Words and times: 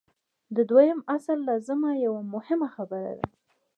د 0.55 0.57
دویم 0.69 0.99
اصل 1.15 1.37
لازمه 1.49 1.91
یوه 2.05 2.21
مهمه 2.33 2.67
خبره 2.75 3.11
ده. 3.17 3.25